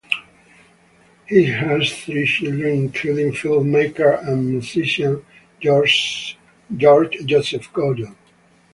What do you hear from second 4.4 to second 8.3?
musician, George Joseph Gordon.